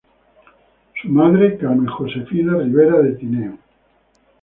[0.99, 3.59] Su madre, Carmen Josefina Rivera de Tineo.